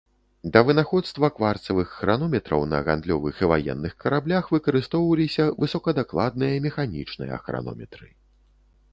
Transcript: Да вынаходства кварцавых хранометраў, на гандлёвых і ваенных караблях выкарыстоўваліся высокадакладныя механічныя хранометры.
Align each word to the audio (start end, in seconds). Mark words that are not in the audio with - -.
Да 0.53 0.59
вынаходства 0.67 1.27
кварцавых 1.39 1.89
хранометраў, 1.97 2.63
на 2.71 2.79
гандлёвых 2.87 3.35
і 3.43 3.49
ваенных 3.51 3.93
караблях 4.03 4.49
выкарыстоўваліся 4.55 5.45
высокадакладныя 5.65 6.55
механічныя 6.67 7.35
хранометры. 7.43 8.09